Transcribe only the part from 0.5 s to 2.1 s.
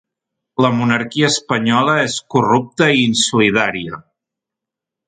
La monarquia espanyola